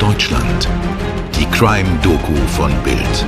Deutschland. 0.00 0.66
Die 1.38 1.44
Crime-Doku 1.44 2.34
von 2.56 2.72
Bild. 2.82 3.26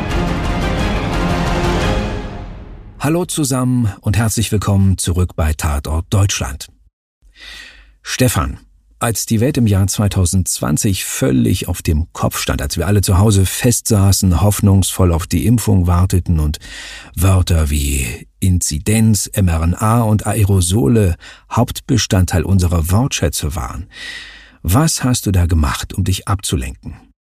Hallo 2.99 3.27
zusammen 3.27 3.93
und 4.01 4.17
herzlich 4.17 4.51
willkommen 4.53 4.97
zurück 4.97 5.37
bei 5.37 5.53
Tatort 5.53 6.07
Deutschland. 6.09 6.69
Stefan, 8.01 8.59
als 9.01 9.27
die 9.27 9.41
Welt 9.41 9.59
im 9.59 9.67
Jahr 9.67 9.87
2020 9.87 11.05
völlig 11.05 11.69
auf 11.69 11.83
dem 11.83 12.11
Kopf 12.15 12.39
stand, 12.39 12.63
als 12.63 12.79
wir 12.79 12.87
alle 12.87 13.03
zu 13.03 13.19
Hause 13.19 13.45
festsaßen, 13.45 14.41
hoffnungsvoll 14.41 15.13
auf 15.13 15.27
die 15.27 15.45
Impfung 15.45 15.87
warteten 15.87 16.41
und 16.41 16.59
Wörter 17.15 17.69
wie 17.69 18.27
Inzidenz, 18.41 19.31
mRNA 19.39 20.05
und 20.05 20.27
Aerosole 20.27 21.17
Hauptbestandteil 21.51 22.45
unserer 22.45 22.91
Wortschätze 22.91 23.55
waren, 23.55 23.89
was 24.63 25.05
hast 25.05 25.27
du 25.27 25.33
da 25.33 25.47
gemacht, 25.47 25.93
um 25.95 26.05
dich 26.05 26.29
abzulenken? 26.29 27.13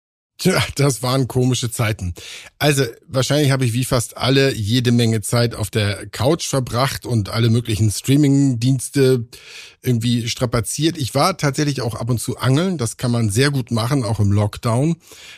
Tja, 0.40 0.62
das 0.74 1.02
waren 1.02 1.28
komische 1.28 1.70
Zeiten. 1.70 2.14
Also 2.58 2.84
wahrscheinlich 3.06 3.50
habe 3.50 3.66
ich 3.66 3.74
wie 3.74 3.84
fast 3.84 4.16
alle 4.16 4.54
jede 4.54 4.90
Menge 4.90 5.20
Zeit 5.20 5.54
auf 5.54 5.68
der 5.68 6.06
Couch 6.06 6.46
verbracht 6.46 7.04
und 7.04 7.28
alle 7.28 7.50
möglichen 7.50 7.90
Streaming-Dienste 7.90 9.26
irgendwie 9.82 10.30
strapaziert. 10.30 10.96
Ich 10.96 11.14
war 11.14 11.36
tatsächlich 11.36 11.82
auch 11.82 11.94
ab 11.94 12.08
und 12.08 12.20
zu 12.20 12.38
angeln. 12.38 12.78
Das 12.78 12.96
kann 12.96 13.10
man 13.10 13.28
sehr 13.28 13.50
gut 13.50 13.70
machen, 13.70 14.02
auch 14.02 14.18
im 14.18 14.32
Lockdown. 14.32 14.96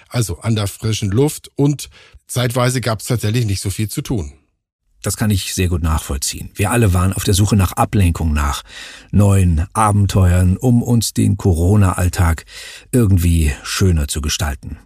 Also 0.08 0.38
an 0.38 0.54
der 0.54 0.68
frischen 0.68 1.10
Luft. 1.10 1.50
Und 1.56 1.90
zeitweise 2.28 2.80
gab 2.80 3.00
es 3.00 3.06
tatsächlich 3.06 3.44
nicht 3.44 3.60
so 3.60 3.70
viel 3.70 3.88
zu 3.88 4.02
tun. 4.02 4.34
Das 5.02 5.16
kann 5.16 5.30
ich 5.30 5.52
sehr 5.52 5.68
gut 5.68 5.82
nachvollziehen. 5.82 6.50
Wir 6.54 6.70
alle 6.70 6.94
waren 6.94 7.12
auf 7.12 7.24
der 7.24 7.34
Suche 7.34 7.56
nach 7.56 7.72
Ablenkung, 7.72 8.32
nach 8.32 8.62
neuen 9.10 9.66
Abenteuern, 9.72 10.56
um 10.56 10.82
uns 10.82 11.12
den 11.12 11.36
Corona-Alltag 11.36 12.44
irgendwie 12.92 13.52
schöner 13.62 14.08
zu 14.08 14.20
gestalten. 14.20 14.78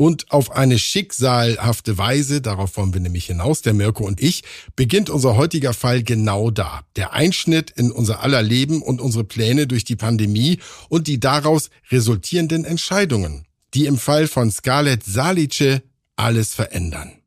Und 0.00 0.30
auf 0.30 0.52
eine 0.52 0.78
schicksalhafte 0.78 1.98
Weise, 1.98 2.40
darauf 2.40 2.76
wollen 2.76 2.94
wir 2.94 3.00
nämlich 3.00 3.26
hinaus, 3.26 3.62
der 3.62 3.74
Mirko 3.74 4.06
und 4.06 4.22
ich, 4.22 4.44
beginnt 4.76 5.10
unser 5.10 5.36
heutiger 5.36 5.74
Fall 5.74 6.04
genau 6.04 6.52
da. 6.52 6.82
Der 6.94 7.14
Einschnitt 7.14 7.72
in 7.72 7.90
unser 7.90 8.22
aller 8.22 8.42
Leben 8.42 8.80
und 8.80 9.00
unsere 9.00 9.24
Pläne 9.24 9.66
durch 9.66 9.82
die 9.82 9.96
Pandemie 9.96 10.60
und 10.88 11.08
die 11.08 11.18
daraus 11.18 11.70
resultierenden 11.90 12.64
Entscheidungen, 12.64 13.44
die 13.74 13.86
im 13.86 13.98
Fall 13.98 14.28
von 14.28 14.52
Scarlett 14.52 15.02
Salice 15.04 15.82
alles 16.14 16.54
verändern. 16.54 17.17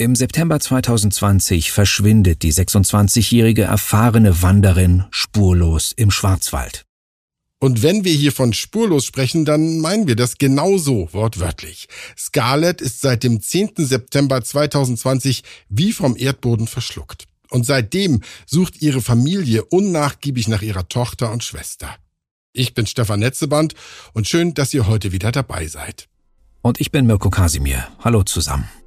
Im 0.00 0.14
September 0.14 0.58
2020 0.58 1.72
verschwindet 1.72 2.42
die 2.42 2.54
26-jährige 2.54 3.64
erfahrene 3.64 4.40
Wanderin 4.40 5.04
spurlos 5.10 5.92
im 5.94 6.10
Schwarzwald. 6.10 6.86
Und 7.58 7.82
wenn 7.82 8.02
wir 8.02 8.14
hier 8.14 8.32
von 8.32 8.54
spurlos 8.54 9.04
sprechen, 9.04 9.44
dann 9.44 9.78
meinen 9.80 10.06
wir 10.06 10.16
das 10.16 10.38
genauso 10.38 11.12
wortwörtlich. 11.12 11.86
Scarlett 12.16 12.80
ist 12.80 13.02
seit 13.02 13.24
dem 13.24 13.42
10. 13.42 13.72
September 13.76 14.42
2020 14.42 15.42
wie 15.68 15.92
vom 15.92 16.16
Erdboden 16.16 16.66
verschluckt. 16.66 17.26
Und 17.50 17.66
seitdem 17.66 18.22
sucht 18.46 18.80
ihre 18.80 19.02
Familie 19.02 19.66
unnachgiebig 19.66 20.48
nach 20.48 20.62
ihrer 20.62 20.88
Tochter 20.88 21.30
und 21.30 21.44
Schwester. 21.44 21.94
Ich 22.54 22.72
bin 22.72 22.86
Stefan 22.86 23.20
Netzeband 23.20 23.74
und 24.14 24.26
schön, 24.26 24.54
dass 24.54 24.72
ihr 24.72 24.86
heute 24.86 25.12
wieder 25.12 25.30
dabei 25.30 25.66
seid. 25.66 26.08
Und 26.62 26.80
ich 26.80 26.90
bin 26.90 27.04
Mirko 27.04 27.28
Kasimir. 27.28 27.86
Hallo 28.02 28.22
zusammen. 28.22 28.79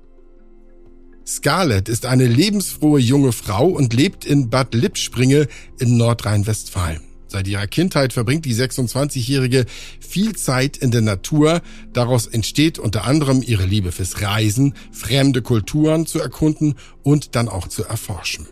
Scarlett 1.26 1.90
ist 1.90 2.06
eine 2.06 2.28
lebensfrohe 2.28 3.00
junge 3.00 3.32
Frau 3.32 3.68
und 3.68 3.94
lebt 3.94 4.26
in 4.26 4.50
Bad 4.50 4.74
Lippspringe 4.74 5.48
in 5.80 5.98
Nordrhein-Westfalen. 5.98 7.02
Seit 7.28 7.48
ihrer 7.48 7.66
Kindheit 7.66 8.14
verbringt 8.14 8.46
die 8.46 8.54
26-Jährige 8.54 9.66
viel 10.00 10.36
Zeit 10.36 10.78
in 10.78 10.92
der 10.92 11.02
Natur. 11.02 11.62
Daraus 11.92 12.28
entsteht 12.28 12.78
unter 12.78 13.06
anderem 13.06 13.42
ihre 13.42 13.66
Liebe 13.66 13.92
fürs 13.92 14.22
Reisen, 14.22 14.76
fremde 14.92 15.42
Kulturen 15.42 16.06
zu 16.06 16.20
erkunden 16.20 16.76
und 17.02 17.36
dann 17.36 17.50
auch 17.50 17.68
zu 17.68 17.84
erforschen. 17.86 18.46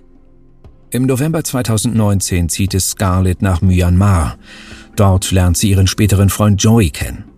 Im 0.90 1.06
November 1.06 1.44
2019 1.44 2.50
zieht 2.50 2.74
es 2.74 2.90
Scarlett 2.90 3.42
nach 3.42 3.62
Myanmar. 3.62 4.40
Dort 4.96 5.30
lernt 5.31 5.58
sie 5.58 5.70
ihren 5.70 5.88
späteren 5.88 6.30
Freund 6.30 6.62
Joey 6.64 6.90
kennen. 6.90 7.31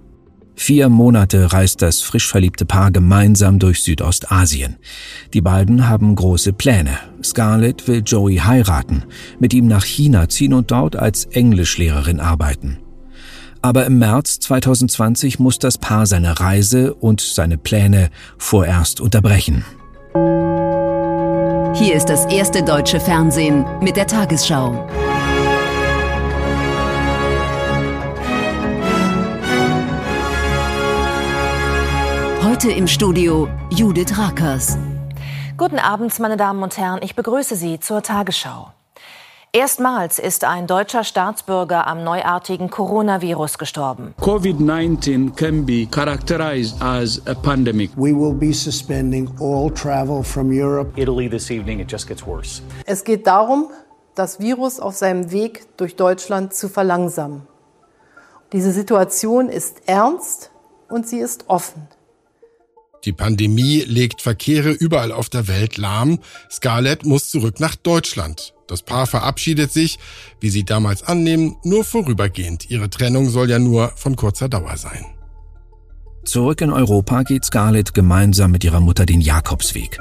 Vier 0.56 0.88
Monate 0.90 1.52
reist 1.52 1.82
das 1.82 2.02
frisch 2.02 2.28
verliebte 2.28 2.66
Paar 2.66 2.92
gemeinsam 2.92 3.60
durch 3.60 3.82
Südostasien. 3.82 4.78
Die 5.34 5.42
beiden 5.42 5.90
haben 5.90 6.16
große 6.16 6.54
Pläne. 6.54 6.98
Scarlett 7.24 7.88
will 7.88 8.04
Joey 8.06 8.38
heiraten, 8.38 9.04
mit 9.40 9.54
ihm 9.54 9.68
nach 9.68 9.84
China 9.84 10.30
ziehen 10.30 10.54
und 10.54 10.72
dort 10.72 10.96
als 10.96 11.26
Englischlehrerin 11.26 12.20
arbeiten. 12.20 12.78
Aber 13.62 13.86
im 13.86 13.98
März 13.98 14.40
2020 14.42 15.40
muss 15.40 15.58
das 15.58 15.78
Paar 15.78 16.06
seine 16.06 16.40
Reise 16.40 16.94
und 16.94 17.22
seine 17.22 17.58
Pläne 17.58 18.10
vorerst 18.38 19.00
unterbrechen. 19.00 19.64
Hier 21.76 21.96
ist 21.96 22.06
das 22.06 22.26
erste 22.26 22.64
deutsche 22.64 23.00
Fernsehen 23.00 23.66
mit 23.82 23.96
der 23.96 24.06
Tagesschau. 24.06 24.88
Heute 32.64 32.78
im 32.78 32.88
Studio 32.88 33.50
Judith 33.72 34.18
Rakers. 34.18 34.78
Guten 35.58 35.80
Abend, 35.80 36.18
meine 36.20 36.38
Damen 36.38 36.64
und 36.64 36.78
Herren. 36.78 37.02
Ich 37.04 37.14
begrüße 37.14 37.58
Sie 37.58 37.82
zur 37.82 38.02
Tagesschau. 38.02 38.72
Erstmals 39.52 40.18
ist 40.18 40.46
ein 40.46 40.66
deutscher 40.66 41.04
Staatsbürger 41.04 41.86
am 41.88 42.06
neuartigen 42.06 42.70
Coronavirus 42.70 43.58
gestorben. 43.58 44.16
COVID-19 44.22 45.36
can 45.36 45.66
be 45.66 45.86
characterized 45.92 46.82
as 46.82 47.22
a 47.28 47.34
pandemic. 47.34 47.92
We 47.98 48.14
will 48.14 48.34
be 48.34 48.54
suspending 48.54 49.30
all 49.42 49.70
travel 49.70 50.24
from 50.24 50.50
Europe. 50.50 50.94
Italy 50.96 51.30
this 51.30 51.52
evening, 51.52 51.82
it 51.82 51.92
just 51.92 52.08
gets 52.08 52.26
worse. 52.26 52.62
Es 52.86 53.04
geht 53.04 53.28
darum, 53.28 53.72
das 54.16 54.40
Virus 54.40 54.80
auf 54.80 54.96
seinem 54.96 55.34
Weg 55.34 55.68
durch 55.76 55.98
Deutschland 55.98 56.54
zu 56.54 56.70
verlangsamen. 56.70 57.46
Diese 58.54 58.72
Situation 58.72 59.50
ist 59.50 59.82
ernst 59.86 60.50
und 60.88 61.06
sie 61.06 61.20
ist 61.20 61.50
offen. 61.50 61.90
Die 63.06 63.14
Pandemie 63.14 63.82
legt 63.82 64.22
Verkehre 64.22 64.72
überall 64.72 65.12
auf 65.12 65.30
der 65.30 65.48
Welt 65.48 65.78
lahm. 65.78 66.20
Scarlett 66.50 67.06
muss 67.06 67.30
zurück 67.30 67.60
nach 67.60 67.76
Deutschland. 67.76 68.54
Das 68.68 68.82
Paar 68.82 69.08
verabschiedet 69.08 69.74
sich, 69.74 70.00
wie 70.40 70.50
sie 70.50 70.64
damals 70.64 71.04
annehmen, 71.04 71.58
nur 71.64 71.84
vorübergehend. 71.84 72.70
Ihre 72.70 72.90
Trennung 72.90 73.30
soll 73.30 73.50
ja 73.50 73.60
nur 73.60 73.92
von 73.96 74.16
kurzer 74.16 74.48
Dauer 74.48 74.78
sein. 74.78 75.06
Zurück 76.24 76.62
in 76.62 76.72
Europa 76.72 77.24
geht 77.24 77.44
Scarlett 77.44 77.94
gemeinsam 77.94 78.52
mit 78.52 78.64
ihrer 78.64 78.80
Mutter 78.80 79.06
den 79.06 79.20
Jakobsweg. 79.20 80.00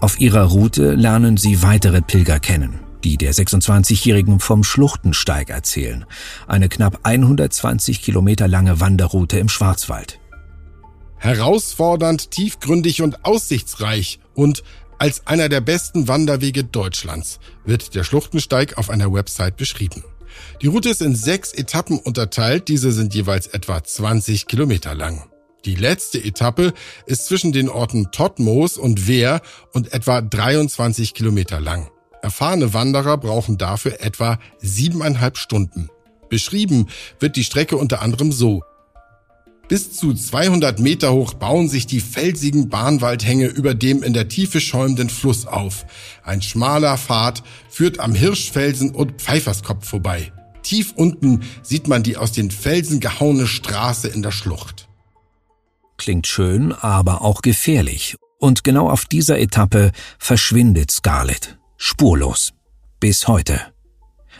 Auf 0.00 0.20
ihrer 0.20 0.44
Route 0.44 0.94
lernen 0.94 1.36
sie 1.36 1.62
weitere 1.62 2.00
Pilger 2.00 2.38
kennen, 2.38 2.78
die 3.02 3.16
der 3.16 3.34
26-Jährigen 3.34 4.38
vom 4.38 4.62
Schluchtensteig 4.62 5.50
erzählen. 5.50 6.04
Eine 6.46 6.68
knapp 6.68 7.00
120 7.02 8.02
Kilometer 8.02 8.46
lange 8.46 8.78
Wanderroute 8.78 9.40
im 9.40 9.48
Schwarzwald. 9.48 10.20
Herausfordernd, 11.18 12.30
tiefgründig 12.30 13.02
und 13.02 13.24
aussichtsreich 13.24 14.20
und 14.34 14.62
als 14.98 15.26
einer 15.26 15.48
der 15.48 15.60
besten 15.60 16.08
Wanderwege 16.08 16.64
Deutschlands 16.64 17.38
wird 17.64 17.94
der 17.94 18.04
Schluchtensteig 18.04 18.78
auf 18.78 18.88
einer 18.90 19.12
Website 19.12 19.56
beschrieben. 19.56 20.04
Die 20.62 20.66
Route 20.68 20.88
ist 20.88 21.02
in 21.02 21.14
sechs 21.14 21.52
Etappen 21.52 21.98
unterteilt, 21.98 22.68
diese 22.68 22.92
sind 22.92 23.14
jeweils 23.14 23.46
etwa 23.46 23.82
20 23.82 24.46
Kilometer 24.46 24.94
lang. 24.94 25.24
Die 25.64 25.74
letzte 25.74 26.22
Etappe 26.22 26.72
ist 27.06 27.26
zwischen 27.26 27.52
den 27.52 27.68
Orten 27.68 28.12
Todtmoos 28.12 28.78
und 28.78 29.08
Wehr 29.08 29.40
und 29.72 29.92
etwa 29.92 30.20
23 30.20 31.12
Kilometer 31.12 31.60
lang. 31.60 31.90
Erfahrene 32.22 32.72
Wanderer 32.72 33.18
brauchen 33.18 33.58
dafür 33.58 34.00
etwa 34.00 34.38
siebeneinhalb 34.58 35.36
Stunden. 35.36 35.90
Beschrieben 36.28 36.88
wird 37.20 37.36
die 37.36 37.44
Strecke 37.44 37.76
unter 37.76 38.00
anderem 38.00 38.32
so. 38.32 38.62
Bis 39.68 39.92
zu 39.92 40.14
200 40.14 40.78
Meter 40.78 41.12
hoch 41.12 41.34
bauen 41.34 41.68
sich 41.68 41.86
die 41.86 42.00
felsigen 42.00 42.68
Bahnwaldhänge 42.68 43.46
über 43.46 43.74
dem 43.74 44.04
in 44.04 44.12
der 44.12 44.28
Tiefe 44.28 44.60
schäumenden 44.60 45.10
Fluss 45.10 45.46
auf. 45.46 45.86
Ein 46.22 46.40
schmaler 46.40 46.96
Pfad 46.96 47.42
führt 47.68 47.98
am 47.98 48.14
Hirschfelsen 48.14 48.90
und 48.94 49.20
Pfeiferskopf 49.20 49.88
vorbei. 49.88 50.32
Tief 50.62 50.92
unten 50.94 51.42
sieht 51.62 51.88
man 51.88 52.04
die 52.04 52.16
aus 52.16 52.32
den 52.32 52.50
Felsen 52.50 53.00
gehauene 53.00 53.46
Straße 53.46 54.08
in 54.08 54.22
der 54.22 54.32
Schlucht. 54.32 54.88
Klingt 55.96 56.26
schön, 56.26 56.72
aber 56.72 57.22
auch 57.22 57.42
gefährlich. 57.42 58.16
Und 58.38 58.64
genau 58.64 58.88
auf 58.90 59.04
dieser 59.06 59.38
Etappe 59.38 59.92
verschwindet 60.18 60.90
Scarlett. 60.90 61.58
Spurlos. 61.76 62.52
Bis 63.00 63.26
heute. 63.26 63.60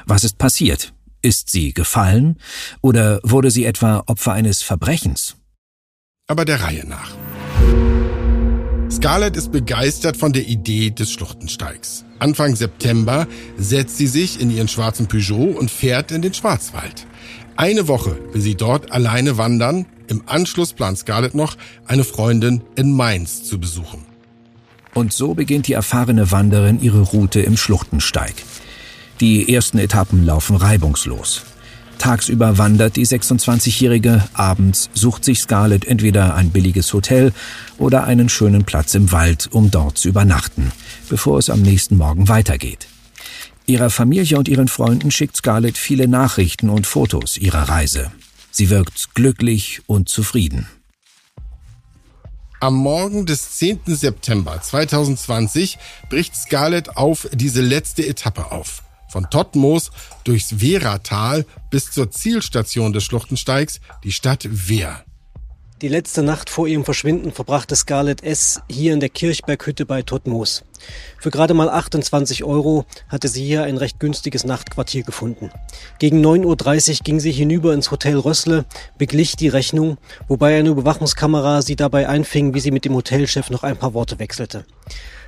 Was 0.05 0.23
ist 0.23 0.39
passiert? 0.39 0.93
Ist 1.27 1.51
sie 1.51 1.73
gefallen 1.75 2.39
oder 2.83 3.19
wurde 3.25 3.51
sie 3.51 3.65
etwa 3.65 4.05
Opfer 4.07 4.33
eines 4.33 4.63
Verbrechens? 4.63 5.35
Aber 6.29 6.45
der 6.45 6.63
Reihe 6.63 6.87
nach. 6.87 7.17
Scarlett 8.89 9.37
ist 9.37 9.51
begeistert 9.51 10.17
von 10.17 10.33
der 10.33 10.47
Idee 10.47 10.91
des 10.91 11.11
Schluchtensteigs. 11.11 12.05
Anfang 12.21 12.55
September 12.55 13.27
setzt 13.59 13.97
sie 13.97 14.07
sich 14.07 14.41
in 14.41 14.53
ihren 14.53 14.69
schwarzen 14.69 15.09
Peugeot 15.09 15.59
und 15.59 15.69
fährt 15.69 16.13
in 16.13 16.23
den 16.23 16.33
Schwarzwald. 16.33 17.09
Eine 17.57 17.89
Woche 17.89 18.17
will 18.33 18.41
sie 18.41 18.55
dort 18.55 18.93
alleine 18.93 19.37
wandern, 19.37 19.87
Im 20.07 20.23
Anschluss 20.27 20.75
plant 20.75 20.99
Scarlett 20.99 21.35
noch, 21.35 21.57
eine 21.87 22.05
Freundin 22.05 22.63
in 22.77 22.95
Mainz 22.95 23.43
zu 23.43 23.59
besuchen. 23.59 24.07
Und 24.95 25.13
so 25.13 25.35
beginnt 25.35 25.67
die 25.67 25.73
erfahrene 25.73 26.31
Wanderin 26.31 26.81
ihre 26.81 27.01
Route 27.01 27.41
im 27.41 27.57
Schluchtensteig. 27.57 28.37
Die 29.21 29.55
ersten 29.55 29.79
Etappen 29.79 30.27
laufen 30.27 30.57
reibungslos. 30.57 31.43
Tagsüber 31.99 32.59
wandert 32.59 32.97
die 32.97 33.07
26-Jährige, 33.07 34.23
abends 34.35 34.91
sucht 34.93 35.25
sich 35.25 35.41
Scarlett 35.41 35.87
entweder 35.87 36.35
ein 36.35 36.51
billiges 36.51 36.93
Hotel 36.93 37.33
oder 37.79 38.05
einen 38.05 38.29
schönen 38.29 38.65
Platz 38.65 38.95
im 38.95 39.13
Wald, 39.13 39.49
um 39.51 39.71
dort 39.71 39.97
zu 39.97 40.09
übernachten, 40.09 40.71
bevor 41.09 41.39
es 41.39 41.49
am 41.49 41.63
nächsten 41.63 41.97
Morgen 41.97 42.29
weitergeht. 42.29 42.89
Ihrer 43.65 43.89
Familie 43.89 44.39
und 44.39 44.49
ihren 44.49 44.69
Freunden 44.69 45.11
schickt 45.11 45.37
Scarlett 45.37 45.79
viele 45.79 46.07
Nachrichten 46.07 46.69
und 46.69 46.87
Fotos 46.87 47.39
ihrer 47.39 47.71
Reise. 47.71 48.13
Sie 48.51 48.69
wirkt 48.69 49.15
glücklich 49.15 49.81
und 49.87 50.11
zufrieden. 50.11 50.69
Am 52.61 52.75
Morgen 52.75 53.27
des 53.27 53.57
10. 53.57 53.81
September 53.87 54.61
2020 54.61 55.79
bricht 56.09 56.37
Scarlett 56.37 56.97
auf 56.97 57.29
diese 57.33 57.61
letzte 57.63 58.07
Etappe 58.07 58.53
auf. 58.53 58.83
Von 59.09 59.31
Tottenmoos 59.31 59.91
durchs 60.25 60.61
Wehratal 60.61 61.47
bis 61.71 61.91
zur 61.91 62.11
Zielstation 62.11 62.93
des 62.93 63.05
Schluchtensteigs, 63.05 63.81
die 64.05 64.13
Stadt 64.13 64.47
Wehr. 64.51 65.05
Die 65.83 65.89
letzte 65.89 66.23
Nacht 66.23 66.49
vor 66.49 66.67
ihrem 66.67 66.87
Verschwinden 66.87 67.33
verbrachte 67.33 67.77
Scarlett 67.77 68.23
S. 68.23 68.63
hier 68.67 68.95
in 68.95 69.01
der 69.01 69.11
Kirchberghütte 69.11 69.85
bei 69.85 70.01
Totmoos. 70.01 70.65
Für 71.19 71.31
gerade 71.31 71.53
mal 71.53 71.69
28 71.69 72.45
Euro 72.45 72.87
hatte 73.09 73.29
sie 73.29 73.45
hier 73.45 73.65
ein 73.65 73.77
recht 73.77 74.01
günstiges 74.01 74.45
Nachtquartier 74.45 75.03
gefunden. 75.03 75.51
Gegen 75.99 76.25
9.30 76.25 76.91
Uhr 76.91 77.05
ging 77.05 77.21
sie 77.21 77.31
hinüber 77.31 77.75
ins 77.75 77.91
Hotel 77.91 78.17
Rössle, 78.17 78.65
beglich 78.97 79.37
die 79.37 79.49
Rechnung, 79.49 79.99
wobei 80.29 80.59
eine 80.59 80.71
Überwachungskamera 80.71 81.61
sie 81.61 81.77
dabei 81.77 82.09
einfing, 82.09 82.55
wie 82.55 82.61
sie 82.61 82.71
mit 82.71 82.87
dem 82.87 82.95
Hotelchef 82.95 83.51
noch 83.51 83.63
ein 83.63 83.77
paar 83.77 83.93
Worte 83.93 84.19
wechselte. 84.19 84.65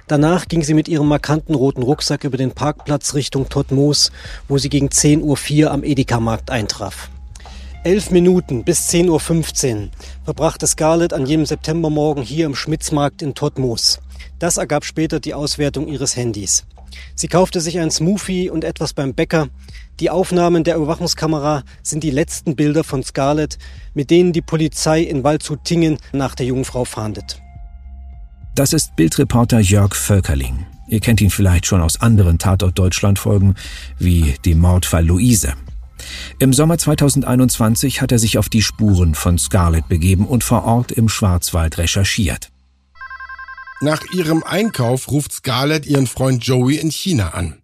Danach 0.08 0.48
ging 0.48 0.62
sie 0.62 0.72
mit 0.72 0.88
ihrem 0.88 1.06
markanten 1.06 1.54
roten 1.54 1.82
Rucksack 1.82 2.24
über 2.24 2.38
den 2.38 2.52
Parkplatz 2.52 3.12
Richtung 3.12 3.50
Totmoos, 3.50 4.10
wo 4.48 4.56
sie 4.56 4.70
gegen 4.70 4.88
10.04 4.88 5.64
Uhr 5.64 5.70
am 5.70 5.84
Edeka-Markt 5.84 6.50
eintraf. 6.50 7.10
Elf 7.84 8.10
Minuten 8.10 8.64
bis 8.64 8.88
10.15 8.88 9.76
Uhr 9.76 9.88
verbrachte 10.24 10.66
Scarlett 10.66 11.12
an 11.12 11.26
jedem 11.26 11.44
Septembermorgen 11.44 12.22
hier 12.22 12.46
im 12.46 12.54
Schmitzmarkt 12.54 13.20
in 13.20 13.34
Todtmoos. 13.34 14.00
Das 14.38 14.56
ergab 14.56 14.86
später 14.86 15.20
die 15.20 15.34
Auswertung 15.34 15.88
ihres 15.88 16.16
Handys. 16.16 16.64
Sie 17.14 17.28
kaufte 17.28 17.60
sich 17.60 17.78
ein 17.78 17.90
Smoothie 17.90 18.48
und 18.48 18.64
etwas 18.64 18.94
beim 18.94 19.12
Bäcker. 19.12 19.48
Die 20.00 20.08
Aufnahmen 20.08 20.64
der 20.64 20.76
Überwachungskamera 20.76 21.64
sind 21.82 22.02
die 22.02 22.10
letzten 22.10 22.56
Bilder 22.56 22.82
von 22.82 23.02
Scarlett, 23.02 23.58
mit 23.92 24.10
denen 24.10 24.32
die 24.32 24.40
Polizei 24.40 25.02
in 25.02 25.22
Waldshut-Tingen 25.22 25.98
nach 26.12 26.34
der 26.34 26.46
jungen 26.46 26.64
Frau 26.64 26.86
fahndet. 26.86 27.42
Das 28.58 28.72
ist 28.72 28.96
Bildreporter 28.96 29.60
Jörg 29.60 29.94
Völkerling. 29.94 30.66
Ihr 30.88 30.98
kennt 30.98 31.20
ihn 31.20 31.30
vielleicht 31.30 31.64
schon 31.64 31.80
aus 31.80 32.00
anderen 32.00 32.40
Tatort 32.40 32.76
Deutschland 32.76 33.20
Folgen, 33.20 33.54
wie 34.00 34.34
dem 34.44 34.58
Mordfall 34.58 35.06
Luise. 35.06 35.54
Im 36.40 36.52
Sommer 36.52 36.76
2021 36.76 38.00
hat 38.00 38.10
er 38.10 38.18
sich 38.18 38.36
auf 38.36 38.48
die 38.48 38.62
Spuren 38.62 39.14
von 39.14 39.38
Scarlett 39.38 39.88
begeben 39.88 40.26
und 40.26 40.42
vor 40.42 40.64
Ort 40.64 40.90
im 40.90 41.08
Schwarzwald 41.08 41.78
recherchiert. 41.78 42.50
Nach 43.80 44.02
ihrem 44.12 44.42
Einkauf 44.42 45.08
ruft 45.08 45.30
Scarlett 45.30 45.86
ihren 45.86 46.08
Freund 46.08 46.44
Joey 46.44 46.78
in 46.78 46.90
China 46.90 47.28
an. 47.34 47.62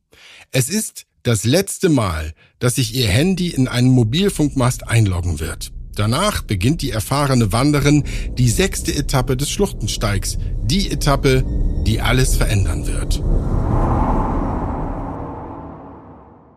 Es 0.52 0.70
ist 0.70 1.06
das 1.24 1.42
letzte 1.42 1.88
Mal, 1.88 2.34
dass 2.60 2.76
sich 2.76 2.94
ihr 2.94 3.08
Handy 3.08 3.48
in 3.48 3.66
einen 3.66 3.88
Mobilfunkmast 3.88 4.86
einloggen 4.86 5.40
wird. 5.40 5.72
Danach 5.94 6.42
beginnt 6.42 6.82
die 6.82 6.90
erfahrene 6.90 7.52
Wanderin 7.52 8.04
die 8.36 8.48
sechste 8.48 8.94
Etappe 8.94 9.36
des 9.36 9.50
Schluchtensteigs, 9.50 10.38
die 10.62 10.90
Etappe, 10.90 11.44
die 11.86 12.00
alles 12.00 12.36
verändern 12.36 12.86
wird. 12.86 13.22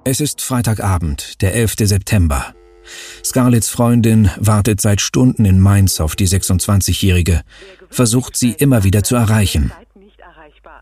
Es 0.03 0.21
ist 0.21 0.41
Freitagabend, 0.41 1.41
der 1.41 1.53
11. 1.53 1.75
September. 1.79 2.53
Scarletts 3.23 3.67
Freundin 3.69 4.29
wartet 4.37 4.79
seit 4.79 5.01
Stunden 5.01 5.43
in 5.43 5.59
Mainz 5.59 5.99
auf 5.99 6.15
die 6.15 6.27
26-Jährige, 6.27 7.41
versucht 7.89 8.37
sie 8.37 8.51
immer 8.53 8.85
wieder 8.85 9.03
zu 9.03 9.15
erreichen. 9.15 9.71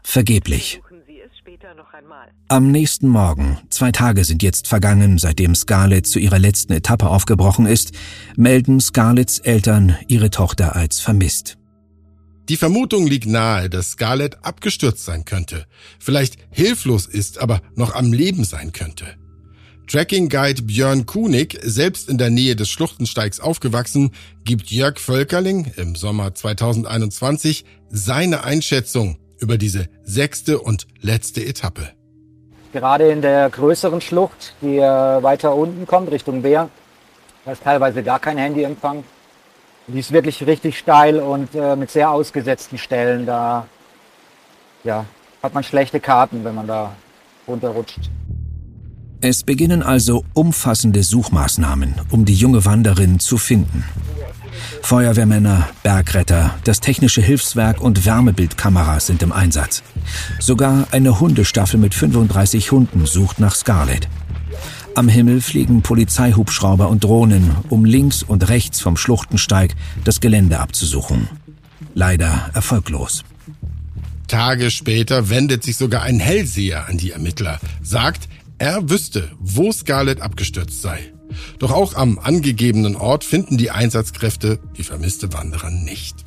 Vergeblich. 0.03 0.81
Am 2.47 2.71
nächsten 2.71 3.07
Morgen, 3.07 3.57
zwei 3.69 3.91
Tage 3.91 4.23
sind 4.23 4.43
jetzt 4.43 4.67
vergangen, 4.67 5.17
seitdem 5.17 5.55
Scarlett 5.55 6.05
zu 6.05 6.19
ihrer 6.19 6.37
letzten 6.39 6.73
Etappe 6.73 7.09
aufgebrochen 7.09 7.65
ist, 7.65 7.91
melden 8.35 8.79
Scarletts 8.79 9.39
Eltern 9.39 9.97
ihre 10.07 10.29
Tochter 10.29 10.75
als 10.75 10.99
vermisst. 10.99 11.57
Die 12.47 12.57
Vermutung 12.57 13.07
liegt 13.07 13.25
nahe, 13.25 13.69
dass 13.69 13.91
Scarlett 13.91 14.43
abgestürzt 14.45 15.03
sein 15.03 15.25
könnte, 15.25 15.65
vielleicht 15.99 16.37
hilflos 16.51 17.07
ist, 17.07 17.39
aber 17.39 17.61
noch 17.75 17.95
am 17.95 18.13
Leben 18.13 18.43
sein 18.43 18.71
könnte. 18.71 19.05
Tracking 19.87 20.29
Guide 20.29 20.63
Björn 20.63 21.05
Kunig, 21.05 21.59
selbst 21.63 22.09
in 22.09 22.17
der 22.17 22.29
Nähe 22.29 22.55
des 22.55 22.69
Schluchtensteigs 22.69 23.39
aufgewachsen, 23.39 24.11
gibt 24.43 24.69
Jörg 24.71 24.99
Völkerling 24.99 25.71
im 25.77 25.95
Sommer 25.95 26.33
2021 26.33 27.65
seine 27.89 28.43
Einschätzung 28.43 29.17
über 29.39 29.57
diese 29.57 29.87
sechste 30.03 30.59
und 30.59 30.87
letzte 31.01 31.45
Etappe. 31.45 31.89
Gerade 32.73 33.09
in 33.09 33.21
der 33.21 33.49
größeren 33.49 34.01
Schlucht, 34.01 34.53
die 34.61 34.79
weiter 34.79 35.55
unten 35.55 35.85
kommt, 35.87 36.11
Richtung 36.11 36.41
Bär, 36.41 36.69
da 37.45 37.51
ist 37.51 37.63
teilweise 37.63 38.01
gar 38.01 38.19
kein 38.19 38.37
Handyempfang. 38.37 39.03
Die 39.87 39.99
ist 39.99 40.11
wirklich 40.11 40.45
richtig 40.47 40.79
steil 40.79 41.19
und 41.19 41.53
äh, 41.53 41.75
mit 41.75 41.91
sehr 41.91 42.09
ausgesetzten 42.09 42.79
Stellen. 42.79 43.27
Da 43.27 43.67
ja, 44.83 45.05
hat 45.43 45.53
man 45.53 45.63
schlechte 45.63 45.99
Karten, 45.99 46.43
wenn 46.43 46.55
man 46.55 46.65
da 46.65 46.95
runterrutscht. 47.47 48.09
Es 49.21 49.43
beginnen 49.43 49.83
also 49.83 50.23
umfassende 50.33 51.03
Suchmaßnahmen, 51.03 51.95
um 52.09 52.25
die 52.25 52.33
junge 52.33 52.65
Wanderin 52.65 53.19
zu 53.19 53.37
finden. 53.37 53.83
Feuerwehrmänner, 54.81 55.69
Bergretter, 55.83 56.55
das 56.63 56.79
technische 56.79 57.21
Hilfswerk 57.21 57.81
und 57.81 58.05
Wärmebildkameras 58.05 59.07
sind 59.07 59.23
im 59.23 59.31
Einsatz. 59.31 59.83
Sogar 60.39 60.87
eine 60.91 61.19
Hundestaffel 61.19 61.79
mit 61.79 61.93
35 61.93 62.71
Hunden 62.71 63.05
sucht 63.05 63.39
nach 63.39 63.55
Scarlett. 63.55 64.07
Am 64.95 65.09
Himmel 65.09 65.41
fliegen 65.41 65.81
Polizeihubschrauber 65.81 66.89
und 66.89 67.03
Drohnen, 67.03 67.51
um 67.69 67.83
links 67.83 68.23
und 68.23 68.47
rechts 68.47 68.79
vom 68.79 68.95
Schluchtensteig 68.95 69.75
das 70.03 70.21
Gelände 70.21 70.59
abzusuchen. 70.59 71.27
Leider 71.93 72.49
erfolglos. 72.53 73.23
Tage 74.27 74.71
später 74.71 75.29
wendet 75.29 75.63
sich 75.63 75.77
sogar 75.77 76.03
ein 76.03 76.19
Hellseher 76.19 76.87
an 76.87 76.97
die 76.97 77.11
Ermittler, 77.11 77.59
sagt, 77.81 78.27
er 78.57 78.89
wüsste, 78.89 79.31
wo 79.39 79.71
Scarlett 79.71 80.21
abgestürzt 80.21 80.81
sei. 80.81 81.11
Doch 81.59 81.71
auch 81.71 81.95
am 81.95 82.19
angegebenen 82.19 82.95
Ort 82.95 83.23
finden 83.23 83.57
die 83.57 83.71
Einsatzkräfte 83.71 84.59
die 84.77 84.83
vermisste 84.83 85.33
Wanderin 85.33 85.83
nicht. 85.83 86.25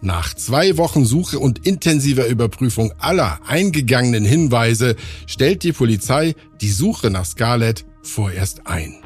Nach 0.00 0.34
zwei 0.34 0.76
Wochen 0.76 1.04
Suche 1.04 1.38
und 1.38 1.66
intensiver 1.66 2.26
Überprüfung 2.26 2.92
aller 2.98 3.40
eingegangenen 3.46 4.24
Hinweise 4.24 4.96
stellt 5.26 5.62
die 5.62 5.72
Polizei 5.72 6.34
die 6.60 6.70
Suche 6.70 7.10
nach 7.10 7.24
Scarlett 7.24 7.84
vorerst 8.02 8.66
ein. 8.66 8.96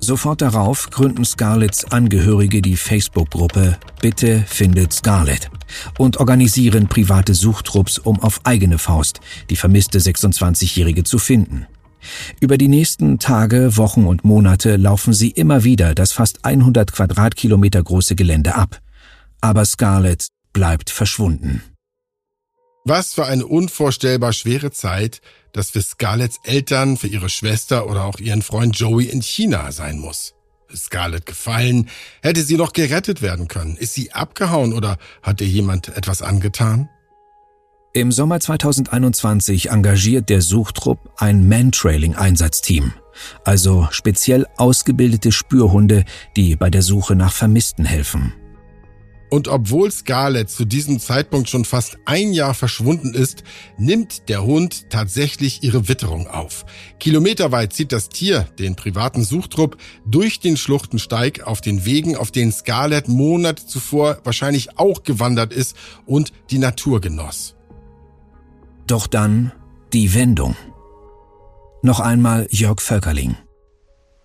Sofort 0.00 0.42
darauf 0.42 0.90
gründen 0.90 1.24
Scarletts 1.24 1.86
Angehörige 1.86 2.60
die 2.60 2.76
Facebook-Gruppe 2.76 3.78
Bitte 4.02 4.44
findet 4.46 4.92
Scarlett 4.92 5.50
und 5.96 6.18
organisieren 6.18 6.88
private 6.88 7.32
Suchtrupps, 7.32 7.98
um 7.98 8.20
auf 8.20 8.40
eigene 8.44 8.76
Faust 8.76 9.20
die 9.48 9.56
vermisste 9.56 9.98
26-Jährige 9.98 11.04
zu 11.04 11.16
finden. 11.16 11.66
Über 12.40 12.58
die 12.58 12.68
nächsten 12.68 13.18
Tage, 13.18 13.76
Wochen 13.76 14.06
und 14.06 14.24
Monate 14.24 14.76
laufen 14.76 15.12
sie 15.12 15.30
immer 15.30 15.64
wieder 15.64 15.94
das 15.94 16.12
fast 16.12 16.44
100 16.44 16.92
Quadratkilometer 16.92 17.82
große 17.82 18.14
Gelände 18.16 18.54
ab. 18.54 18.80
Aber 19.40 19.64
Scarlett 19.64 20.28
bleibt 20.52 20.90
verschwunden. 20.90 21.62
Was 22.84 23.14
für 23.14 23.24
eine 23.24 23.46
unvorstellbar 23.46 24.32
schwere 24.32 24.70
Zeit 24.70 25.22
das 25.54 25.70
für 25.70 25.80
Scarletts 25.80 26.40
Eltern, 26.42 26.96
für 26.96 27.06
ihre 27.06 27.30
Schwester 27.30 27.88
oder 27.88 28.04
auch 28.04 28.18
ihren 28.18 28.42
Freund 28.42 28.76
Joey 28.76 29.06
in 29.06 29.22
China 29.22 29.72
sein 29.72 29.98
muss. 29.98 30.34
Scarlett 30.74 31.26
gefallen? 31.26 31.88
Hätte 32.22 32.42
sie 32.42 32.56
noch 32.56 32.72
gerettet 32.72 33.22
werden 33.22 33.48
können? 33.48 33.76
Ist 33.76 33.94
sie 33.94 34.12
abgehauen 34.12 34.72
oder 34.72 34.98
hat 35.22 35.40
ihr 35.40 35.46
jemand 35.46 35.88
etwas 35.96 36.22
angetan? 36.22 36.88
Im 37.96 38.10
Sommer 38.10 38.40
2021 38.40 39.70
engagiert 39.70 40.28
der 40.28 40.42
Suchtrupp 40.42 41.12
ein 41.16 41.48
Mantrailing-Einsatzteam, 41.48 42.92
also 43.44 43.86
speziell 43.92 44.46
ausgebildete 44.56 45.30
Spürhunde, 45.30 46.04
die 46.36 46.56
bei 46.56 46.70
der 46.70 46.82
Suche 46.82 47.14
nach 47.14 47.32
Vermissten 47.32 47.84
helfen. 47.84 48.34
Und 49.30 49.46
obwohl 49.46 49.92
Scarlett 49.92 50.50
zu 50.50 50.64
diesem 50.64 50.98
Zeitpunkt 50.98 51.48
schon 51.48 51.64
fast 51.64 51.98
ein 52.04 52.32
Jahr 52.32 52.54
verschwunden 52.54 53.14
ist, 53.14 53.44
nimmt 53.78 54.28
der 54.28 54.42
Hund 54.42 54.90
tatsächlich 54.90 55.62
ihre 55.62 55.86
Witterung 55.86 56.26
auf. 56.26 56.66
Kilometerweit 56.98 57.72
zieht 57.72 57.92
das 57.92 58.08
Tier, 58.08 58.48
den 58.58 58.74
privaten 58.74 59.22
Suchtrupp, 59.22 59.76
durch 60.04 60.40
den 60.40 60.56
Schluchtensteig 60.56 61.44
auf 61.44 61.60
den 61.60 61.84
Wegen, 61.84 62.16
auf 62.16 62.32
denen 62.32 62.50
Scarlett 62.50 63.06
Monate 63.06 63.64
zuvor 63.68 64.18
wahrscheinlich 64.24 64.80
auch 64.80 65.04
gewandert 65.04 65.52
ist 65.52 65.76
und 66.06 66.32
die 66.50 66.58
Natur 66.58 67.00
genoss. 67.00 67.54
Doch 68.86 69.06
dann 69.06 69.50
die 69.94 70.12
Wendung. 70.14 70.56
Noch 71.80 72.00
einmal 72.00 72.46
Jörg 72.50 72.82
Völkerling. 72.82 73.34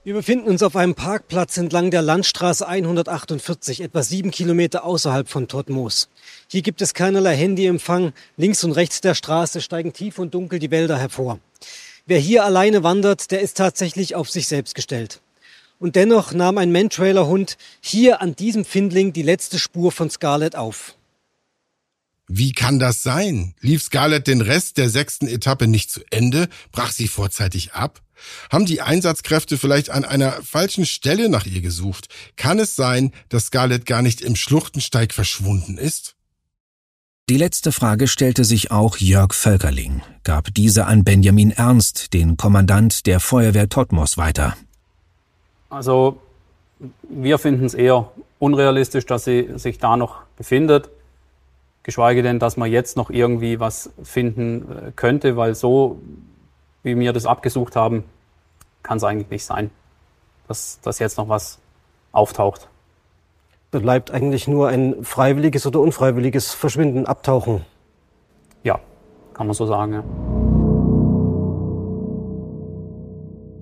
Wir 0.04 0.14
befinden 0.14 0.50
uns 0.50 0.64
auf 0.64 0.76
einem 0.76 0.96
Parkplatz 0.96 1.56
entlang 1.56 1.92
der 1.92 2.02
Landstraße 2.02 2.68
148, 2.68 3.80
etwa 3.82 4.04
sieben 4.04 4.32
Kilometer 4.32 4.84
außerhalb 4.84 5.30
von 5.30 5.48
Todtmoos. 5.48 6.10
Hier 6.48 6.62
gibt 6.62 6.82
es 6.82 6.94
keinerlei 6.94 7.38
Handyempfang. 7.38 8.12
Links 8.36 8.66
und 8.66 8.74
rechts 8.74 9.00
der 9.00 9.16
Straße 9.16 9.62
steigen 9.62 9.94
tief 9.94 10.20
und 10.20 10.34
dunkel 10.34 10.60
die 10.60 10.72
Wälder 10.72 10.98
hervor. 10.98 11.40
Wer 12.06 12.20
hier 12.20 12.44
alleine 12.44 12.84
wandert, 12.84 13.32
der 13.32 13.40
ist 13.40 13.56
tatsächlich 13.56 14.16
auf 14.16 14.30
sich 14.30 14.48
selbst 14.48 14.76
gestellt. 14.76 15.22
Und 15.80 15.96
dennoch 15.96 16.34
nahm 16.34 16.58
ein 16.58 16.74
Mantrailer-Hund 16.74 17.58
hier 17.80 18.22
an 18.22 18.36
diesem 18.36 18.66
Findling 18.66 19.14
die 19.14 19.22
letzte 19.22 19.58
Spur 19.58 19.94
von 19.94 20.10
Scarlett 20.10 20.58
auf. 20.58 20.96
Wie 22.32 22.52
kann 22.52 22.78
das 22.78 23.02
sein? 23.02 23.56
Lief 23.60 23.82
Scarlett 23.82 24.28
den 24.28 24.42
Rest 24.42 24.78
der 24.78 24.92
sechsten 24.92 25.28
Etappe 25.28 25.68
nicht 25.68 25.90
zu 25.90 26.02
Ende? 26.12 26.48
Brach 26.72 26.92
sie 26.92 27.08
vorzeitig 27.08 27.74
ab? 27.74 28.04
Haben 28.52 28.68
die 28.68 28.82
Einsatzkräfte 28.82 29.58
vielleicht 29.58 29.90
an 29.90 30.06
einer 30.06 30.34
falschen 30.44 30.86
Stelle 30.86 31.28
nach 31.28 31.48
ihr 31.48 31.62
gesucht? 31.62 32.08
Kann 32.36 32.60
es 32.60 32.76
sein, 32.76 33.14
dass 33.30 33.46
Scarlett 33.46 33.88
gar 33.88 34.04
nicht 34.04 34.22
im 34.22 34.36
Schluchtensteig 34.36 35.12
verschwunden 35.12 35.80
ist? 35.80 36.16
Die 37.30 37.38
letzte 37.38 37.72
Frage 37.72 38.08
stellte 38.08 38.44
sich 38.44 38.70
auch 38.70 38.98
Jörg 38.98 39.34
Völkerling, 39.34 40.04
gab 40.24 40.54
diese 40.54 40.86
an 40.86 41.04
Benjamin 41.04 41.50
Ernst, 41.50 42.14
den 42.14 42.38
Kommandant 42.38 43.08
der 43.08 43.20
Feuerwehr 43.20 43.70
Totmos, 43.70 44.18
weiter. 44.18 44.56
Also, 45.70 46.22
wir 47.10 47.40
finden 47.40 47.66
es 47.66 47.74
eher 47.74 48.12
unrealistisch, 48.38 49.08
dass 49.08 49.24
sie 49.26 49.50
sich 49.56 49.80
da 49.80 49.98
noch 49.98 50.18
befindet. 50.38 50.90
Geschweige 51.90 52.22
denn, 52.22 52.38
dass 52.38 52.56
man 52.56 52.72
jetzt 52.72 52.98
noch 52.98 53.10
irgendwie 53.10 53.60
was 53.60 53.90
finden 54.04 54.90
äh, 54.90 54.92
könnte, 54.96 55.38
weil 55.38 55.56
so 55.56 56.00
wie 56.84 56.96
wir 57.00 57.14
das 57.14 57.26
abgesucht 57.26 57.76
haben, 57.76 58.04
kann 58.84 58.98
es 58.98 59.04
eigentlich 59.04 59.32
nicht 59.32 59.44
sein, 59.44 59.72
dass, 60.48 60.80
dass 60.82 61.00
jetzt 61.00 61.18
noch 61.18 61.30
was 61.30 61.58
auftaucht. 62.12 62.70
Da 63.72 63.80
bleibt 63.80 64.12
eigentlich 64.12 64.48
nur 64.48 64.68
ein 64.68 65.04
freiwilliges 65.04 65.66
oder 65.66 65.80
unfreiwilliges 65.80 66.54
Verschwinden, 66.54 67.08
Abtauchen. 67.08 67.66
Ja, 68.62 68.80
kann 69.34 69.48
man 69.48 69.56
so 69.56 69.66
sagen. 69.66 69.94
Ja. 69.94 70.04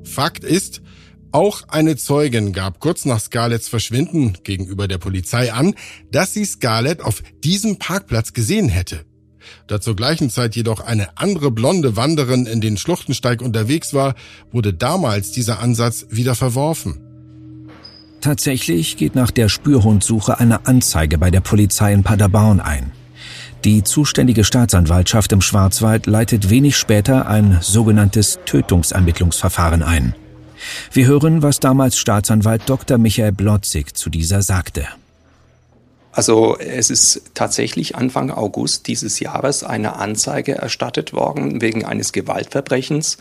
Fakt 0.03 0.43
ist, 0.43 0.81
auch 1.31 1.63
eine 1.67 1.96
Zeugin 1.98 2.53
gab 2.53 2.79
kurz 2.79 3.05
nach 3.05 3.19
Scarletts 3.19 3.67
Verschwinden 3.67 4.38
gegenüber 4.43 4.88
der 4.88 4.98
Polizei 4.98 5.51
an, 5.51 5.75
dass 6.12 6.34
sie 6.34 6.46
Scarlett 6.46 7.01
auf 7.01 7.22
diesem 7.43 7.77
Parkplatz 7.79 8.34
gesehen 8.34 8.69
hätte. 8.69 9.05
Da 9.67 9.79
zur 9.79 9.96
gleichen 9.96 10.29
Zeit 10.29 10.55
jedoch 10.55 10.79
eine 10.81 11.17
andere 11.17 11.51
blonde 11.51 11.96
Wanderin 11.96 12.46
in 12.46 12.62
den 12.62 12.77
Schluchtensteig 12.77 13.41
unterwegs 13.41 13.93
war, 13.93 14.15
wurde 14.51 14.74
damals 14.74 15.31
dieser 15.31 15.60
Ansatz 15.60 16.07
wieder 16.10 16.36
verworfen. 16.36 17.01
Tatsächlich 18.22 18.98
geht 18.98 19.15
nach 19.15 19.31
der 19.31 19.48
Spürhundsuche 19.48 20.39
eine 20.39 20.65
Anzeige 20.65 21.17
bei 21.17 21.31
der 21.31 21.41
Polizei 21.41 21.93
in 21.93 22.03
Paderborn 22.03 22.60
ein. 22.60 22.91
Die 23.63 23.84
zuständige 23.84 24.43
Staatsanwaltschaft 24.43 25.31
im 25.31 25.41
Schwarzwald 25.41 26.05
leitet 26.05 26.50
wenig 26.50 26.77
später 26.77 27.27
ein 27.27 27.60
sogenanntes 27.62 28.39
Tötungsermittlungsverfahren 28.46 29.84
ein. 29.84 30.15
Wir 30.91 31.07
hören, 31.07 31.41
was 31.41 31.59
damals 31.59 31.97
Staatsanwalt 31.97 32.63
Dr. 32.67 32.97
Michael 32.97 33.31
Blotzig 33.31 33.95
zu 33.95 34.09
dieser 34.09 34.41
sagte. 34.41 34.87
Also 36.11 36.57
es 36.57 36.89
ist 36.89 37.21
tatsächlich 37.35 37.95
Anfang 37.95 38.31
August 38.31 38.87
dieses 38.87 39.19
Jahres 39.19 39.63
eine 39.63 39.97
Anzeige 39.97 40.55
erstattet 40.55 41.13
worden 41.13 41.61
wegen 41.61 41.85
eines 41.85 42.11
Gewaltverbrechens. 42.11 43.19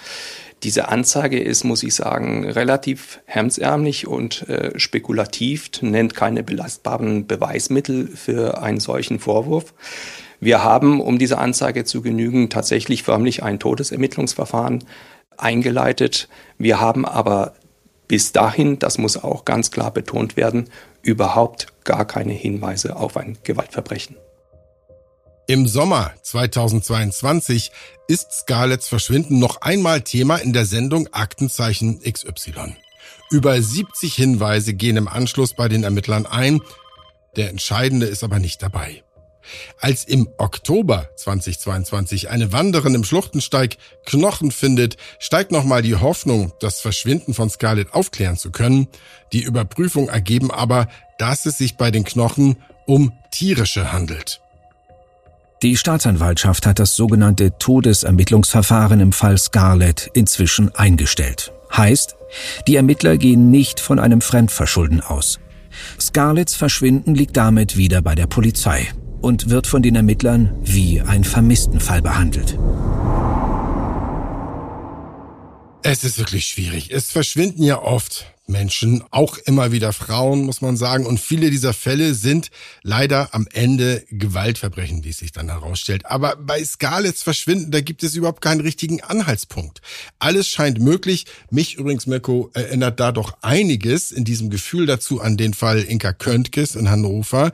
Diese 0.62 0.88
Anzeige 0.88 1.38
ist, 1.38 1.64
muss 1.64 1.83
ich 1.83 1.95
sagen, 1.95 2.49
relativ 2.49 3.21
hemsärmlich 3.26 4.07
und 4.07 4.49
äh, 4.49 4.78
spekulativ, 4.78 5.71
nennt 5.83 6.14
keine 6.14 6.43
belastbaren 6.43 7.26
Beweismittel 7.26 8.09
für 8.09 8.62
einen 8.62 8.81
solchen 8.81 9.19
Vorwurf. 9.19 9.75
Wir 10.40 10.64
haben, 10.64 11.00
um 11.00 11.19
dieser 11.19 11.38
Anzeige 11.38 11.85
zu 11.85 12.00
genügen, 12.00 12.49
tatsächlich 12.49 13.02
förmlich 13.02 13.43
ein 13.43 13.59
Todesermittlungsverfahren 13.59 14.85
eingeleitet. 15.38 16.28
Wir 16.59 16.81
haben 16.81 17.05
aber 17.05 17.55
bis 18.09 18.33
dahin, 18.33 18.78
das 18.78 18.99
muss 18.99 19.16
auch 19.16 19.45
ganz 19.45 19.71
klar 19.71 19.90
betont 19.90 20.37
werden, 20.37 20.71
überhaupt 21.02 21.69
gar 21.85 22.05
keine 22.05 22.33
Hinweise 22.33 22.97
auf 22.97 23.16
ein 23.16 23.38
Gewaltverbrechen. 23.43 24.16
Im 25.49 25.69
Sommer 25.69 26.12
2022 26.23 27.71
ist 28.09 28.33
Scarletts 28.33 28.88
Verschwinden 28.88 29.38
noch 29.38 29.61
einmal 29.61 30.00
Thema 30.00 30.37
in 30.37 30.52
der 30.52 30.64
Sendung 30.64 31.09
Aktenzeichen 31.12 32.00
XY. 32.00 32.75
Über 33.31 33.61
70 33.61 34.14
Hinweise 34.14 34.75
gehen 34.75 34.97
im 34.97 35.07
Anschluss 35.07 35.55
bei 35.55 35.69
den 35.69 35.85
Ermittlern 35.85 36.26
ein. 36.26 36.61
Der 37.37 37.50
entscheidende 37.50 38.07
ist 38.07 38.25
aber 38.25 38.40
nicht 38.40 38.61
dabei. 38.61 39.05
Als 39.81 40.05
im 40.05 40.29
Oktober 40.38 41.09
2022 41.17 42.31
eine 42.31 42.53
Wanderin 42.53 42.95
im 42.95 43.05
Schluchtensteig 43.05 43.76
Knochen 44.05 44.50
findet, 44.50 44.97
steigt 45.19 45.53
nochmal 45.53 45.83
die 45.83 45.97
Hoffnung, 45.97 46.53
das 46.61 46.81
Verschwinden 46.81 47.35
von 47.35 47.50
Scarlett 47.50 47.93
aufklären 47.93 48.37
zu 48.37 48.50
können. 48.50 48.88
Die 49.33 49.43
Überprüfung 49.43 50.09
ergeben 50.09 50.50
aber, 50.50 50.88
dass 51.19 51.47
es 51.47 51.59
sich 51.59 51.76
bei 51.76 51.91
den 51.91 52.05
Knochen 52.05 52.57
um 52.87 53.12
tierische 53.31 53.93
handelt. 53.93 54.41
Die 55.62 55.76
Staatsanwaltschaft 55.76 56.67
hat 56.67 56.79
das 56.79 56.97
sogenannte 56.97 57.57
Todesermittlungsverfahren 57.59 59.00
im 59.00 59.12
Fall 59.12 59.38
Scarlett 59.38 60.11
inzwischen 60.12 60.75
eingestellt. 60.75 61.53
Heißt, 61.75 62.15
die 62.67 62.76
Ermittler 62.76 63.17
gehen 63.17 63.50
nicht 63.50 63.81
von 63.81 63.99
einem 63.99 64.21
Fremdverschulden 64.21 65.00
aus. 65.00 65.41
Scarletts 65.99 66.55
Verschwinden 66.55 67.15
liegt 67.15 67.37
damit 67.37 67.76
wieder 67.76 68.03
bei 68.03 68.15
der 68.15 68.26
Polizei 68.26 68.88
und 69.21 69.51
wird 69.51 69.67
von 69.67 69.83
den 69.83 69.97
Ermittlern 69.97 70.53
wie 70.63 71.01
ein 71.01 71.25
Vermisstenfall 71.25 72.03
behandelt. 72.03 72.59
Es 75.83 76.03
ist 76.03 76.19
wirklich 76.19 76.47
schwierig. 76.47 76.91
Es 76.91 77.11
verschwinden 77.11 77.63
ja 77.63 77.81
oft 77.81 78.27
Menschen, 78.49 79.03
auch 79.11 79.39
immer 79.39 79.73
wieder 79.73 79.93
Frauen, 79.93 80.45
muss 80.45 80.61
man 80.61 80.77
sagen. 80.77 81.07
Und 81.07 81.21
viele 81.21 81.51
dieser 81.51 81.73
Fälle 81.73 82.15
sind 82.15 82.51
leider 82.83 83.35
am 83.35 83.47
Ende 83.53 84.05
Gewaltverbrechen, 84.11 85.05
wie 85.05 85.11
es 85.11 85.19
sich 85.19 85.33
dann 85.33 85.49
herausstellt. 85.49 86.07
Aber 86.07 86.37
bei 86.37 86.65
Scarletts 86.65 87.23
Verschwinden, 87.23 87.71
da 87.71 87.81
gibt 87.81 88.03
es 88.03 88.15
überhaupt 88.15 88.43
keinen 88.43 88.61
richtigen 88.61 89.03
Anhaltspunkt. 89.03 89.81
Alles 90.19 90.49
scheint 90.49 90.81
möglich. 90.81 91.27
Mich 91.51 91.77
übrigens, 91.77 92.07
Mirko, 92.07 92.51
erinnert 92.55 93.01
da 93.01 93.13
doch 93.13 93.37
einiges 93.43 94.13
in 94.13 94.25
diesem 94.25 94.51
Gefühl 94.51 94.87
dazu 94.87 95.21
an 95.21 95.37
den 95.37 95.55
Fall 95.55 95.83
Inka 95.83 96.13
Köntges 96.13 96.77
in 96.77 96.89
Hannover. 96.89 97.53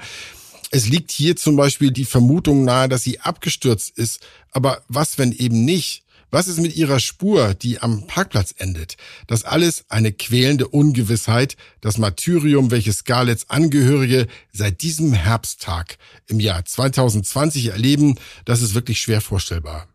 Es 0.74 0.88
liegt 0.88 1.10
hier 1.10 1.36
zum 1.36 1.54
Beispiel 1.56 1.90
die 1.90 2.06
Vermutung 2.06 2.64
nahe, 2.64 2.88
dass 2.88 3.02
sie 3.02 3.20
abgestürzt 3.20 3.98
ist. 3.98 4.20
Aber 4.52 4.82
was, 4.88 5.18
wenn 5.18 5.30
eben 5.30 5.66
nicht? 5.66 6.02
Was 6.30 6.48
ist 6.48 6.60
mit 6.60 6.74
ihrer 6.74 6.98
Spur, 6.98 7.52
die 7.52 7.80
am 7.80 8.06
Parkplatz 8.06 8.54
endet? 8.56 8.96
Das 9.26 9.44
alles 9.44 9.84
eine 9.90 10.12
quälende 10.12 10.66
Ungewissheit, 10.66 11.58
das 11.82 11.98
Martyrium, 11.98 12.70
welches 12.70 13.00
Scarletts 13.00 13.50
Angehörige 13.50 14.28
seit 14.50 14.80
diesem 14.80 15.12
Herbsttag 15.12 15.98
im 16.26 16.40
Jahr 16.40 16.64
2020 16.64 17.66
erleben, 17.66 18.18
das 18.46 18.62
ist 18.62 18.72
wirklich 18.72 18.98
schwer 18.98 19.20
vorstellbar. 19.20 19.91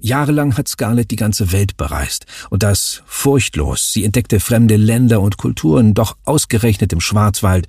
Jahrelang 0.00 0.56
hat 0.56 0.68
Scarlett 0.68 1.10
die 1.10 1.16
ganze 1.16 1.52
Welt 1.52 1.76
bereist 1.76 2.26
und 2.48 2.62
das 2.62 3.02
furchtlos. 3.06 3.92
Sie 3.92 4.04
entdeckte 4.04 4.40
fremde 4.40 4.76
Länder 4.76 5.20
und 5.20 5.36
Kulturen, 5.36 5.94
doch 5.94 6.16
ausgerechnet 6.24 6.92
im 6.92 7.00
Schwarzwald, 7.00 7.68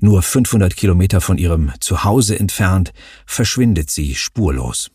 nur 0.00 0.22
500 0.22 0.74
Kilometer 0.74 1.20
von 1.20 1.38
ihrem 1.38 1.72
Zuhause 1.80 2.38
entfernt, 2.38 2.92
verschwindet 3.26 3.90
sie 3.90 4.14
spurlos. 4.14 4.90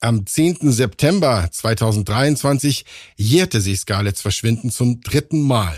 Am 0.00 0.26
10. 0.26 0.70
September 0.70 1.48
2023 1.50 2.84
jährte 3.16 3.60
sich 3.60 3.80
Scarletts 3.80 4.22
Verschwinden 4.22 4.70
zum 4.70 5.00
dritten 5.00 5.40
Mal. 5.40 5.74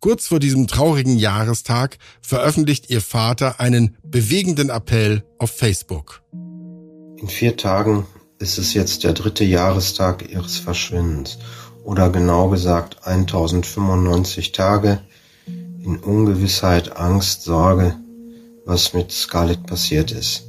Kurz 0.00 0.28
vor 0.28 0.38
diesem 0.38 0.66
traurigen 0.68 1.18
Jahrestag 1.18 1.98
veröffentlicht 2.22 2.88
ihr 2.88 3.02
Vater 3.02 3.60
einen 3.60 3.96
bewegenden 4.02 4.70
Appell 4.70 5.24
auf 5.38 5.50
Facebook. 5.50 6.22
In 6.32 7.28
vier 7.28 7.56
Tagen 7.56 8.06
ist 8.38 8.58
es 8.58 8.74
jetzt 8.74 9.04
der 9.04 9.12
dritte 9.12 9.44
Jahrestag 9.44 10.30
ihres 10.30 10.58
Verschwindens 10.58 11.38
oder 11.84 12.10
genau 12.10 12.48
gesagt 12.48 13.06
1095 13.06 14.52
Tage 14.52 15.00
in 15.46 15.96
Ungewissheit, 15.96 16.96
Angst, 16.96 17.42
Sorge, 17.42 17.96
was 18.64 18.92
mit 18.92 19.10
Scarlett 19.10 19.66
passiert 19.66 20.12
ist. 20.12 20.44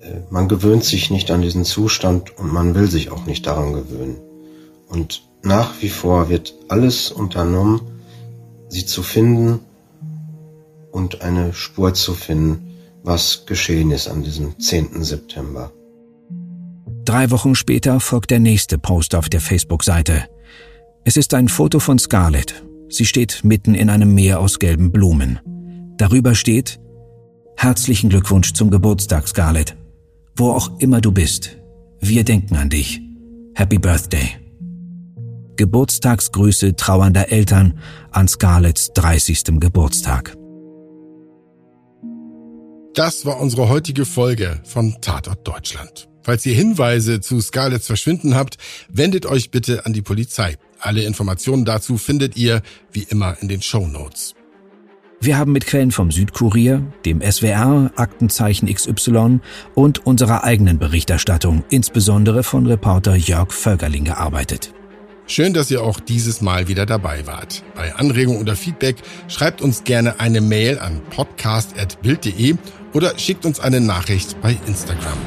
Äh, 0.00 0.20
man 0.30 0.48
gewöhnt 0.48 0.84
sich 0.84 1.10
nicht 1.10 1.30
an 1.30 1.42
diesen 1.42 1.64
Zustand 1.64 2.36
und 2.38 2.52
man 2.52 2.74
will 2.74 2.90
sich 2.90 3.10
auch 3.10 3.24
nicht 3.24 3.46
daran 3.46 3.72
gewöhnen. 3.72 4.18
Und 4.88 5.22
nach 5.42 5.80
wie 5.80 5.88
vor 5.88 6.28
wird 6.28 6.54
alles 6.68 7.10
unternommen, 7.10 7.80
sie 8.68 8.84
zu 8.84 9.02
finden 9.02 9.60
und 10.90 11.22
eine 11.22 11.54
Spur 11.54 11.94
zu 11.94 12.14
finden, 12.14 12.74
was 13.02 13.46
geschehen 13.46 13.90
ist 13.90 14.08
an 14.08 14.22
diesem 14.22 14.58
10. 14.58 15.02
September. 15.04 15.72
Drei 17.04 17.30
Wochen 17.30 17.54
später 17.54 17.98
folgt 17.98 18.30
der 18.30 18.38
nächste 18.38 18.78
Post 18.78 19.14
auf 19.14 19.28
der 19.28 19.40
Facebook-Seite. 19.40 20.24
Es 21.04 21.16
ist 21.16 21.34
ein 21.34 21.48
Foto 21.48 21.80
von 21.80 21.98
Scarlett. 21.98 22.64
Sie 22.88 23.06
steht 23.06 23.42
mitten 23.42 23.74
in 23.74 23.90
einem 23.90 24.14
Meer 24.14 24.38
aus 24.38 24.58
gelben 24.58 24.92
Blumen. 24.92 25.40
Darüber 25.96 26.34
steht 26.34 26.78
Herzlichen 27.56 28.10
Glückwunsch 28.10 28.54
zum 28.54 28.70
Geburtstag, 28.70 29.28
Scarlett. 29.28 29.76
Wo 30.36 30.50
auch 30.50 30.78
immer 30.80 31.00
du 31.00 31.12
bist, 31.12 31.56
wir 32.00 32.24
denken 32.24 32.56
an 32.56 32.70
dich. 32.70 33.00
Happy 33.54 33.78
Birthday. 33.78 34.30
Geburtstagsgrüße 35.56 36.74
trauernder 36.76 37.30
Eltern 37.30 37.78
an 38.10 38.26
Scarletts 38.26 38.92
30. 38.94 39.60
Geburtstag. 39.60 40.36
Das 42.94 43.24
war 43.24 43.40
unsere 43.40 43.68
heutige 43.68 44.04
Folge 44.04 44.60
von 44.64 44.96
Tatort 45.00 45.46
Deutschland. 45.46 46.08
Falls 46.22 46.46
ihr 46.46 46.54
Hinweise 46.54 47.20
zu 47.20 47.40
Scarletts 47.40 47.86
Verschwinden 47.86 48.34
habt, 48.34 48.58
wendet 48.88 49.26
euch 49.26 49.50
bitte 49.50 49.86
an 49.86 49.92
die 49.92 50.02
Polizei. 50.02 50.56
Alle 50.78 51.02
Informationen 51.02 51.64
dazu 51.64 51.98
findet 51.98 52.36
ihr 52.36 52.62
wie 52.92 53.02
immer 53.02 53.36
in 53.40 53.48
den 53.48 53.62
Show 53.62 53.86
Notes. 53.86 54.34
Wir 55.20 55.38
haben 55.38 55.52
mit 55.52 55.66
Quellen 55.66 55.92
vom 55.92 56.10
Südkurier, 56.10 56.82
dem 57.04 57.20
SWR, 57.20 57.92
Aktenzeichen 57.94 58.66
XY 58.66 59.38
und 59.74 60.04
unserer 60.04 60.42
eigenen 60.42 60.80
Berichterstattung, 60.80 61.62
insbesondere 61.70 62.42
von 62.42 62.66
Reporter 62.66 63.14
Jörg 63.14 63.52
Völkerling, 63.52 64.04
gearbeitet. 64.04 64.74
Schön, 65.28 65.54
dass 65.54 65.70
ihr 65.70 65.82
auch 65.82 66.00
dieses 66.00 66.40
Mal 66.40 66.66
wieder 66.66 66.86
dabei 66.86 67.24
wart. 67.28 67.62
Bei 67.76 67.94
Anregungen 67.94 68.40
oder 68.40 68.56
Feedback 68.56 68.96
schreibt 69.28 69.62
uns 69.62 69.84
gerne 69.84 70.18
eine 70.18 70.40
Mail 70.40 70.80
an 70.80 71.00
podcast.bild.de 71.10 72.56
oder 72.92 73.16
schickt 73.16 73.46
uns 73.46 73.60
eine 73.60 73.80
Nachricht 73.80 74.40
bei 74.40 74.58
Instagram. 74.66 75.18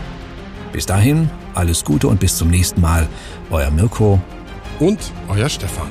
Bis 0.76 0.86
dahin, 0.86 1.30
alles 1.54 1.86
Gute 1.86 2.10
und 2.10 2.20
bis 2.20 2.36
zum 2.36 2.50
nächsten 2.50 2.82
Mal. 2.82 3.08
Euer 3.50 3.72
Mirko 3.72 4.20
und 4.82 5.00
euer 5.30 5.48
Stefan. 5.48 5.88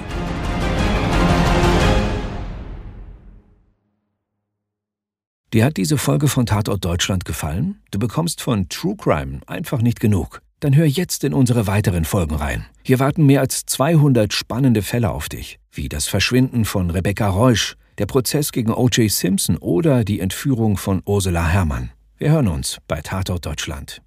Dir 5.54 5.64
hat 5.64 5.78
diese 5.78 5.96
Folge 5.96 6.28
von 6.28 6.44
Tatort 6.44 6.84
Deutschland 6.84 7.24
gefallen? 7.24 7.80
Du 7.92 7.98
bekommst 7.98 8.42
von 8.42 8.68
True 8.68 8.94
Crime 8.94 9.40
einfach 9.46 9.80
nicht 9.80 10.00
genug. 10.00 10.42
Dann 10.60 10.76
hör 10.76 10.84
jetzt 10.84 11.24
in 11.24 11.32
unsere 11.32 11.66
weiteren 11.66 12.04
Folgen 12.04 12.34
rein. 12.34 12.66
Hier 12.82 12.98
warten 12.98 13.24
mehr 13.24 13.40
als 13.40 13.64
200 13.64 14.34
spannende 14.34 14.82
Fälle 14.82 15.12
auf 15.12 15.30
dich, 15.30 15.58
wie 15.72 15.88
das 15.88 16.08
Verschwinden 16.08 16.66
von 16.66 16.90
Rebecca 16.90 17.30
Reusch, 17.30 17.76
der 17.96 18.04
Prozess 18.04 18.52
gegen 18.52 18.70
O.J. 18.70 19.10
Simpson 19.10 19.56
oder 19.56 20.04
die 20.04 20.20
Entführung 20.20 20.76
von 20.76 21.00
Ursula 21.06 21.46
Herrmann. 21.48 21.90
Wir 22.18 22.32
hören 22.32 22.48
uns 22.48 22.76
bei 22.86 23.00
Tatort 23.00 23.46
Deutschland. 23.46 24.03